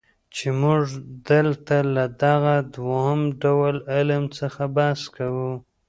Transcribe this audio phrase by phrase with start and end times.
[0.35, 0.83] چي موږ
[1.29, 5.51] دلته له دغه دووم ډول علم څخه بحث کوو.